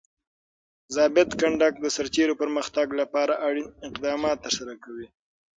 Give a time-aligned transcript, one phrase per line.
[0.95, 5.07] ضابط کنډک د سرتیرو پرمختګ لپاره اړین اقدامات ترسره کوي.